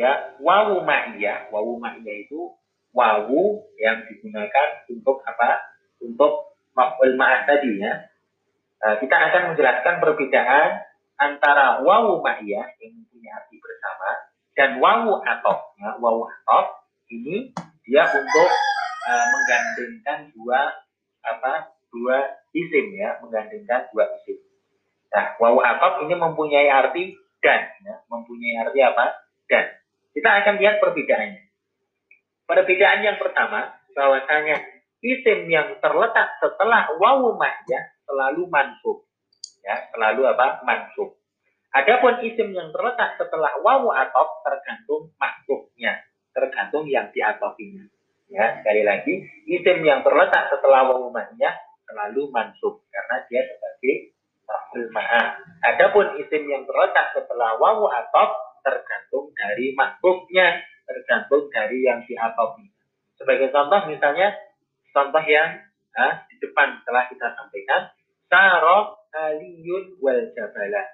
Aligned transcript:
ya 0.00 0.40
wawu 0.40 0.80
ma'iyah. 0.80 1.52
Wawu 1.52 1.76
ma'iyah 1.76 2.16
itu 2.24 2.56
wawu 2.96 3.60
yang 3.76 4.08
digunakan 4.08 4.68
untuk 4.88 5.20
apa? 5.28 5.60
Untuk 6.00 6.56
maf'ul 6.72 7.20
ma'ah 7.20 7.44
tadi 7.44 7.76
ya. 7.76 8.08
Uh, 8.80 8.96
kita 8.96 9.12
akan 9.12 9.52
menjelaskan 9.52 10.00
perbedaan 10.00 10.88
antara 11.20 11.84
wawu 11.84 12.24
ma'iyah 12.24 12.64
yang 12.80 12.96
punya 13.12 13.30
arti 13.36 13.60
bersama 13.60 14.08
dan 14.56 14.80
wawu 14.80 15.20
atof 15.20 15.76
ya 15.76 16.00
wawu 16.00 16.24
atof 16.24 16.88
ini 17.12 17.52
dia 17.84 18.08
untuk 18.08 18.48
uh, 19.04 19.24
menggandengkan 19.28 20.32
dua 20.32 20.80
apa 21.20 21.76
dua 21.92 22.40
isim 22.56 22.96
ya. 22.96 23.20
Menggandengkan 23.20 23.92
dua 23.92 24.08
isim. 24.24 24.40
Nah 25.12 25.36
wawu 25.36 25.60
atof 25.60 26.08
ini 26.08 26.16
mempunyai 26.16 26.72
arti 26.72 27.20
dan 27.40 27.72
ya, 27.84 28.04
mempunyai 28.08 28.68
arti 28.68 28.78
apa? 28.84 29.04
Dan 29.48 29.64
kita 30.10 30.30
akan 30.42 30.54
lihat 30.58 30.82
perbedaannya. 30.82 31.42
Perbedaan 32.50 33.00
yang 33.06 33.16
pertama 33.22 33.70
bahwasanya 33.94 34.58
isim 35.00 35.46
yang 35.46 35.78
terletak 35.78 36.34
setelah 36.42 36.90
wawu 36.98 37.38
ma'iyah 37.38 37.94
selalu 38.04 38.50
mansub 38.50 39.06
ya 39.62 39.86
selalu 39.94 40.26
apa? 40.34 40.66
Mansub 40.66 41.14
adapun 41.70 42.26
isim 42.26 42.50
yang 42.50 42.74
terletak 42.74 43.14
setelah 43.22 43.54
wawu 43.62 43.94
atof 43.94 44.42
tergantung 44.42 45.14
maksudnya 45.16 46.02
tergantung 46.34 46.86
yang 46.90 47.10
diatofinya. 47.14 47.86
Ya 48.30 48.62
sekali 48.62 48.82
lagi 48.86 49.14
isim 49.46 49.82
yang 49.82 50.02
terletak 50.02 50.50
setelah 50.50 50.90
wawu 50.90 51.10
mahnya 51.14 51.54
selalu 51.86 52.30
mansub 52.34 52.82
karena 52.90 53.22
dia 53.30 53.42
sebagai 53.46 53.94
ma'ah. 54.90 55.38
Adapun 55.66 56.18
isim 56.18 56.46
yang 56.50 56.66
terletak 56.66 57.14
setelah 57.14 57.58
wawu 57.58 57.86
atof 57.90 58.49
tergantung 58.62 59.32
dari 59.36 59.72
maksudnya 59.76 60.60
tergantung 60.84 61.48
dari 61.52 61.84
yang 61.84 62.02
diatofinya 62.04 62.80
sebagai 63.20 63.52
contoh 63.52 63.84
misalnya 63.84 64.32
contoh 64.96 65.20
yang 65.28 65.60
ah, 65.92 66.24
di 66.32 66.40
depan 66.40 66.80
telah 66.88 67.04
kita 67.12 67.36
sampaikan 67.36 67.92
Saro 68.30 69.10
aliyun 69.12 70.00
wal 70.00 70.32
jabalah. 70.32 70.86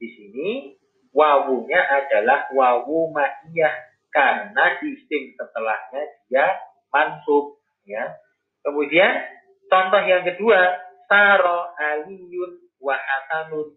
Di 0.00 0.08
sini 0.14 0.72
wawunya 1.12 1.82
adalah 1.82 2.48
wawu 2.54 3.12
ma'iyah 3.12 3.74
karena 4.14 4.78
isim 4.80 5.34
setelahnya 5.36 6.02
dia 6.30 6.56
mansub 6.88 7.60
ya. 7.84 8.16
Kemudian 8.64 9.10
contoh 9.68 10.02
yang 10.06 10.24
kedua 10.24 10.80
Saro 11.04 11.74
aliyun 11.76 12.64
wa 12.80 12.96
hasanun. 12.96 13.76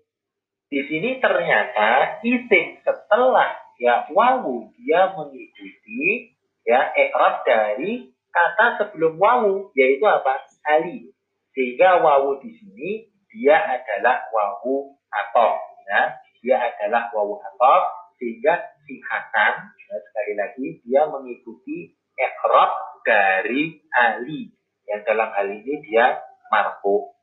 Di 0.68 0.84
sini 0.84 1.24
ternyata 1.24 2.20
isim 2.28 2.84
setelah 2.84 3.56
ya 3.80 4.04
wawu 4.12 4.68
dia 4.76 5.16
mengikuti 5.16 6.36
ya 6.68 6.92
ekrab 6.92 7.48
dari 7.48 8.12
kata 8.36 8.84
sebelum 8.84 9.16
wawu 9.16 9.72
yaitu 9.80 10.04
apa? 10.04 10.44
Ali. 10.68 11.16
Sehingga 11.56 12.04
wawu 12.04 12.44
di 12.44 12.52
sini 12.60 13.08
dia 13.32 13.56
adalah 13.64 14.28
wawu 14.28 14.92
atau 15.08 15.56
ya 15.88 16.20
dia 16.44 16.60
adalah 16.60 17.16
wawu 17.16 17.40
atau 17.40 17.88
sehingga 18.20 18.60
si 18.84 19.00
Hasan 19.08 19.72
ya, 19.72 19.96
sekali 20.04 20.34
lagi 20.36 20.68
dia 20.84 21.08
mengikuti 21.08 21.96
ekrob 22.20 22.76
dari 23.08 23.80
Ali. 23.96 24.52
Yang 24.84 25.16
dalam 25.16 25.32
hal 25.32 25.48
ini 25.48 25.80
dia 25.80 26.20
marfu. 26.52 27.16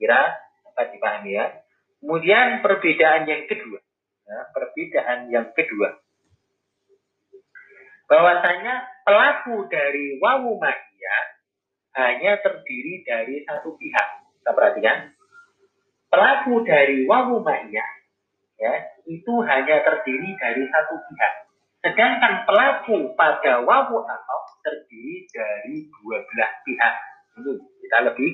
Kira 0.00 0.32
dapat 0.64 0.96
dipahami 0.96 1.36
ya 1.36 1.46
kemudian 2.06 2.62
perbedaan 2.62 3.26
yang 3.26 3.42
kedua 3.50 3.82
ya, 4.30 4.38
perbedaan 4.54 5.18
yang 5.26 5.50
kedua 5.50 5.98
bahwasanya 8.06 8.86
pelaku 9.02 9.66
dari 9.66 10.22
wawu 10.22 10.54
mahiyah 10.62 11.36
hanya 11.96 12.36
terdiri 12.44 13.00
dari 13.08 13.40
satu 13.48 13.72
pihak. 13.80 14.08
Kita 14.38 14.52
perhatikan. 14.52 15.16
Pelaku 16.06 16.62
dari 16.62 17.08
wawu 17.08 17.42
ma'iyah 17.42 17.90
ya, 18.60 18.72
itu 19.08 19.34
hanya 19.42 19.82
terdiri 19.82 20.30
dari 20.38 20.62
satu 20.70 20.94
pihak. 21.08 21.34
Sedangkan 21.82 22.46
pelaku 22.46 23.16
pada 23.18 23.64
wawu 23.64 24.04
atau 24.06 24.40
terdiri 24.62 25.26
dari 25.32 25.88
dua 25.90 26.22
belah 26.22 26.52
pihak. 26.62 26.94
Ini 27.36 27.52
kita 27.58 27.98
lebih 28.12 28.32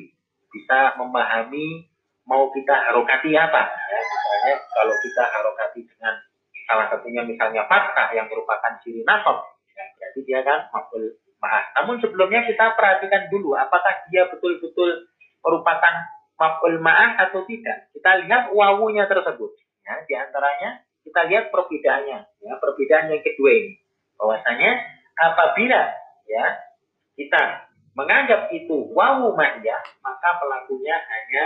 bisa 0.52 0.78
memahami 1.00 1.88
mau 2.26 2.48
kita 2.54 2.74
harokati 2.90 3.30
apa. 3.34 3.62
Ya, 3.66 4.00
misalnya 4.00 4.54
kalau 4.70 4.94
kita 5.02 5.22
harokati 5.26 5.80
dengan 5.86 6.14
salah 6.66 6.86
satunya 6.88 7.22
misalnya 7.26 7.62
fathah 7.66 8.08
yang 8.14 8.30
merupakan 8.30 8.78
ciri 8.80 9.02
nasab, 9.02 9.42
ya, 9.74 9.84
berarti 9.98 10.20
dia 10.24 10.40
kan 10.46 10.70
maful 10.70 11.02
maaf. 11.42 11.64
Namun 11.78 11.98
sebelumnya 11.98 12.46
kita 12.46 12.78
perhatikan 12.78 13.26
dulu 13.28 13.58
apakah 13.58 14.06
dia 14.08 14.30
betul-betul 14.30 15.10
merupakan 15.42 15.94
maf'ul 16.38 16.78
ma'ah 16.78 17.18
atau 17.28 17.42
tidak. 17.46 17.90
Kita 17.94 18.26
lihat 18.26 18.54
wawunya 18.54 19.06
tersebut. 19.10 19.50
Ya, 19.82 19.98
di 20.06 20.14
antaranya 20.14 20.82
kita 21.02 21.26
lihat 21.26 21.50
perbedaannya. 21.50 22.18
Ya, 22.22 22.52
perbedaan 22.62 23.10
yang 23.10 23.22
kedua 23.22 23.50
ini. 23.50 23.72
Bahwasanya 24.18 24.70
apabila 25.18 25.82
ya 26.30 26.44
kita 27.18 27.68
menganggap 27.98 28.48
itu 28.54 28.90
wawu 28.94 29.34
ma'iyah, 29.34 29.82
maka 30.00 30.28
pelakunya 30.40 30.96
hanya 30.96 31.44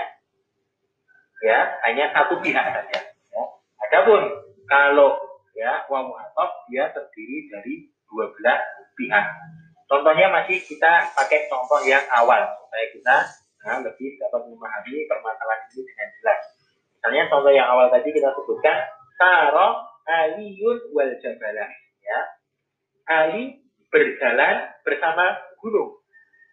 ya 1.44 1.58
hanya 1.84 2.12
satu 2.12 2.40
pihak 2.40 2.64
saja. 2.64 2.98
Ya. 3.08 3.42
Adapun 3.88 4.22
kalau 4.68 5.16
ya 5.56 5.84
wawu 5.88 6.12
atop 6.16 6.50
dia 6.68 6.88
terdiri 6.92 7.48
dari 7.52 7.74
dua 8.08 8.30
belah 8.36 8.60
pihak. 8.96 9.26
Contohnya 9.86 10.26
masih 10.32 10.58
kita 10.66 11.14
pakai 11.14 11.46
contoh 11.46 11.78
yang 11.86 12.02
awal 12.10 12.42
supaya 12.58 12.86
kita 12.90 13.16
nah, 13.62 13.78
lebih 13.82 14.18
dapat 14.18 14.42
memahami 14.50 15.06
permasalahan 15.06 15.62
ini 15.70 15.82
dengan 15.86 16.08
jelas. 16.18 16.40
Misalnya 16.98 17.22
contoh 17.30 17.52
yang 17.54 17.68
awal 17.70 17.86
tadi 17.92 18.10
kita 18.10 18.34
sebutkan 18.34 18.78
Saro 19.14 19.86
Aliyun 20.06 20.90
wal 20.90 21.12
Jabalah. 21.22 21.70
Ya. 22.02 22.20
Ali 23.06 23.62
berjalan 23.90 24.74
bersama 24.82 25.38
gunung. 25.62 26.02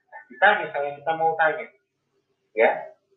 Nah, 0.09 0.21
kita 0.29 0.47
misalnya 0.61 0.91
kita 1.01 1.11
mau 1.17 1.33
tanya, 1.33 1.65
ya, 2.53 2.69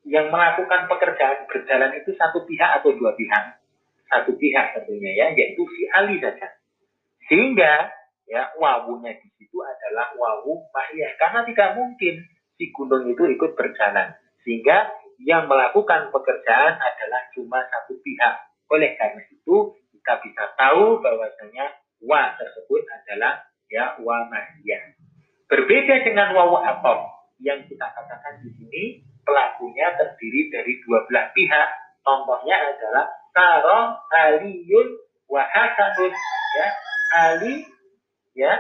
yang 0.06 0.30
melakukan 0.30 0.86
pekerjaan 0.86 1.50
berjalan 1.50 1.92
itu 1.98 2.14
satu 2.14 2.46
pihak 2.46 2.80
atau 2.80 2.94
dua 2.94 3.12
pihak? 3.18 3.58
Satu 4.06 4.38
pihak 4.38 4.78
tentunya 4.78 5.12
ya, 5.18 5.26
yaitu 5.34 5.66
si 5.66 5.90
Ali 5.90 6.22
saja. 6.22 6.46
Sehingga 7.26 7.90
ya 8.26 8.50
wawunya 8.58 9.14
di 9.22 9.28
situ 9.38 9.58
adalah 9.62 10.10
wawu 10.18 10.66
mahiyah 10.74 11.14
karena 11.16 11.46
tidak 11.46 11.70
mungkin 11.78 12.26
si 12.58 12.74
gunung 12.74 13.06
itu 13.06 13.22
ikut 13.22 13.54
berjalan 13.54 14.18
sehingga 14.42 14.90
yang 15.22 15.46
melakukan 15.46 16.10
pekerjaan 16.10 16.74
adalah 16.76 17.22
cuma 17.32 17.62
satu 17.70 17.94
pihak 18.02 18.34
oleh 18.68 18.98
karena 18.98 19.22
itu 19.30 19.78
kita 19.94 20.12
bisa 20.26 20.42
tahu 20.58 20.98
bahwasanya 21.00 21.78
wa 22.02 22.34
tersebut 22.34 22.82
adalah 22.90 23.46
ya 23.70 23.94
wa 24.02 24.26
mahiyah 24.26 24.98
berbeda 25.46 26.02
dengan 26.02 26.34
wawu 26.34 26.58
atom 26.66 27.06
yang 27.38 27.62
kita 27.70 27.86
katakan 27.86 28.42
di 28.42 28.50
sini 28.58 28.84
pelakunya 29.26 29.90
terdiri 29.98 30.54
dari 30.54 30.72
dua 30.86 31.02
belah 31.10 31.26
pihak 31.34 31.68
contohnya 32.06 32.56
adalah 32.56 33.04
karo 33.34 33.80
aliyun 34.14 34.88
wa 35.26 35.42
hasanun 35.42 36.14
ya 36.54 36.66
ali 37.26 37.66
ya 38.38 38.54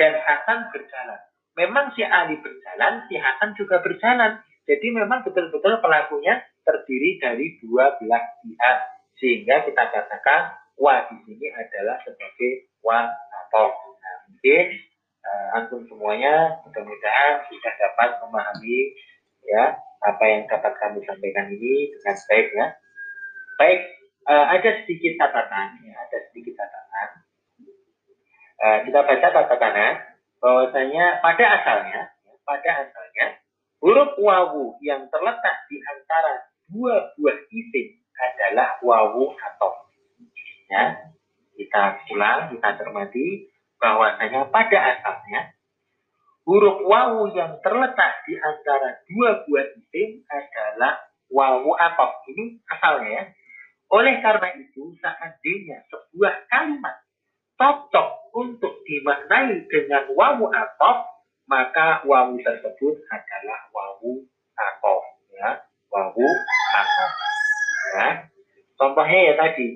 dan 0.00 0.16
Hasan 0.16 0.72
berjalan. 0.72 1.20
Memang 1.60 1.92
si 1.92 2.00
Ali 2.00 2.40
berjalan, 2.40 3.04
si 3.12 3.20
Hasan 3.20 3.52
juga 3.60 3.84
berjalan. 3.84 4.40
Jadi 4.64 4.86
memang 4.96 5.20
betul-betul 5.28 5.76
pelakunya 5.84 6.40
terdiri 6.64 7.20
dari 7.20 7.60
dua 7.60 8.00
belah 8.00 8.24
pihak. 8.40 8.78
Sehingga 9.20 9.68
kita 9.68 9.92
katakan 9.92 10.56
wa 10.80 11.04
di 11.12 11.20
sini 11.28 11.52
adalah 11.52 12.00
sebagai 12.00 12.72
wa 12.80 13.12
atau 13.44 13.68
nah, 14.00 14.16
mungkin 14.32 14.64
uh, 15.20 15.56
antum 15.60 15.84
semuanya 15.84 16.56
mudah-mudahan 16.64 17.44
sudah 17.52 17.72
dapat 17.76 18.16
memahami 18.24 18.96
ya 19.44 19.76
apa 20.00 20.24
yang 20.24 20.42
dapat 20.48 20.72
kami 20.80 21.04
sampaikan 21.04 21.52
ini 21.52 21.92
dengan 21.92 22.16
baik 22.16 22.48
ya. 22.56 22.66
Baik, 23.60 23.80
uh, 24.24 24.44
ada 24.56 24.70
sedikit 24.82 25.12
catatan 25.20 25.68
ya, 25.84 25.94
ada 26.00 26.18
sedikit 26.32 26.56
catatan 26.56 26.80
uh, 28.60 28.78
kita 28.84 29.00
baca 29.02 29.28
tata 29.32 29.56
kanan 29.56 29.94
bahwasanya 30.40 31.20
pada 31.24 31.44
asalnya 31.60 32.00
pada 32.44 32.70
asalnya 32.86 33.26
huruf 33.80 34.16
wawu 34.20 34.76
yang 34.84 35.08
terletak 35.08 35.56
di 35.68 35.80
antara 35.80 36.34
dua 36.68 37.12
buah 37.16 37.38
isim 37.48 37.88
adalah 38.20 38.76
wawu 38.84 39.32
atau 39.32 39.72
ya 40.68 41.08
kita 41.56 41.82
ulang 42.12 42.52
kita 42.52 42.68
cermati 42.76 43.48
bahwasanya 43.80 44.48
pada 44.52 44.78
asalnya 44.96 45.40
huruf 46.44 46.84
wawu 46.86 47.30
yang 47.36 47.60
terletak 47.60 48.12
di 48.24 48.34
antara 48.38 49.00
dua 49.06 49.44
buah 49.44 49.66
isim 49.76 50.24
adalah 50.28 51.00
wawu 51.30 51.76
atau 51.76 52.10
ini 52.32 52.58
asalnya 52.68 53.10
ya 53.10 53.24
oleh 53.90 54.22
karena 54.22 54.54
itu 54.54 54.94
seandainya 55.02 55.82
sebuah 55.90 56.46
kalimat 56.46 56.94
cocok 57.58 58.32
untuk 58.38 58.86
dimaknai 58.86 59.66
dengan 59.66 60.06
wawu 60.14 60.46
atof, 60.48 61.10
maka 61.50 62.06
wawu 62.06 62.38
tersebut 62.38 62.94
adalah 63.10 63.60
wawu 63.74 64.22
atof. 64.54 65.02
Ya, 65.34 65.66
wawu 65.90 66.26
atof. 66.78 67.12
Ya. 67.98 68.08
Contohnya 68.78 69.18
ya 69.26 69.34
tadi, 69.36 69.68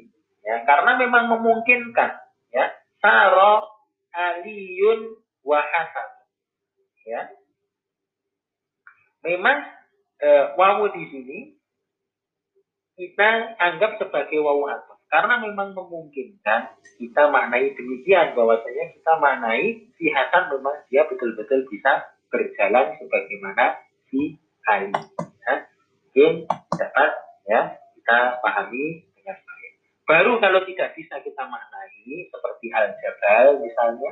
ya, 0.46 0.62
karena 0.64 0.96
memang 0.96 1.28
memungkinkan, 1.34 2.10
ya, 2.54 2.70
saro 3.02 3.66
aliyun 4.14 5.18
wahasan. 5.42 6.08
Ya. 7.04 7.22
Memang 9.24 9.58
e, 10.20 10.28
wawu 10.56 10.88
di 10.92 11.04
sini 11.12 11.38
kita 12.94 13.58
anggap 13.58 13.98
sebagai 13.98 14.38
wawu 14.40 14.70
atof 14.70 14.94
karena 15.10 15.38
memang 15.42 15.74
memungkinkan 15.78 16.74
kita 16.98 17.22
maknai 17.30 17.74
demikian 17.74 18.34
bahwasanya 18.34 18.90
kita 18.94 19.12
maknai 19.18 19.86
si 19.98 20.10
Hasan 20.10 20.50
memang 20.50 20.74
dia 20.90 21.06
betul-betul 21.06 21.66
bisa 21.70 22.14
berjalan 22.30 22.98
sebagaimana 22.98 23.78
si 24.10 24.38
Ali 24.66 24.90
ya. 25.46 25.54
mungkin 26.14 26.32
dapat 26.74 27.10
ya 27.46 27.60
kita 27.98 28.18
pahami 28.42 29.06
dengan 29.14 29.38
baik 29.38 29.72
baru 30.06 30.32
kalau 30.42 30.60
tidak 30.66 30.98
bisa 30.98 31.14
kita 31.22 31.42
maknai 31.46 32.30
seperti 32.30 32.66
al 32.74 32.94
jabal 32.98 33.46
misalnya 33.62 34.10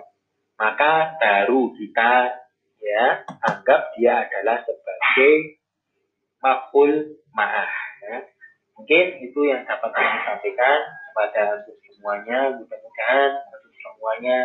maka 0.55 1.19
baru 1.19 1.75
kita 1.79 2.42
ya 2.83 3.23
anggap 3.47 3.95
dia 3.95 4.27
adalah 4.27 4.59
sebagai 4.67 5.63
makul 6.43 6.91
ma'ah 7.33 7.71
ya 8.03 8.27
Mungkin 8.83 9.21
itu 9.23 9.41
yang 9.47 9.63
dapat 9.69 9.95
kami 9.95 10.19
sampaikan 10.27 10.79
kepada 11.13 11.61
untuk 11.61 11.77
semuanya. 11.87 12.57
Mudah-mudahan 12.57 13.31
untuk 13.53 13.73
semuanya 13.79 14.39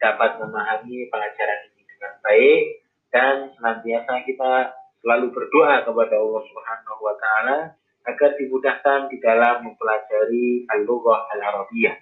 dapat 0.00 0.30
memahami 0.40 1.06
pelajaran 1.12 1.60
ini 1.70 1.82
dengan 1.84 2.12
baik 2.24 2.62
dan 3.14 3.34
senantiasa 3.54 4.12
kita 4.24 4.52
selalu 5.04 5.30
berdoa 5.30 5.86
kepada 5.86 6.14
Allah 6.16 6.42
Subhanahu 6.48 7.00
wa 7.02 7.14
taala 7.22 7.58
agar 8.08 8.30
dimudahkan 8.40 9.12
di 9.12 9.20
dalam 9.20 9.68
mempelajari 9.68 10.64
al-lughah 10.74 11.28
al-arabiyah. 11.38 11.98